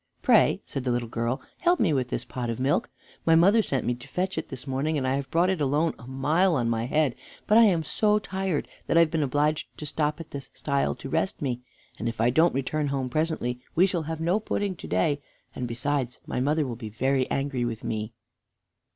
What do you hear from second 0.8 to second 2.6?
the little girl, "help me with this pot of